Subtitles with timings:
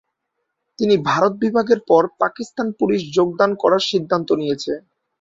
[0.79, 4.73] তিনি ভারত বিভাগের পর পাকিস্তান পুলিশ যোগদান করার সিদ্ধান্ত নিয়েছে।